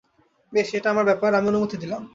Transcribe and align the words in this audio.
বেশ, 0.53 0.67
এটা 0.75 0.87
আমার 0.89 1.05
ব্যাপার, 1.05 1.31
আমি 1.33 1.47
অনুমতি 1.47 1.75
দিলাম। 1.77 2.01